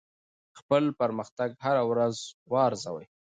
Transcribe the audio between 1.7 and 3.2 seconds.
ورځ وارزوئ.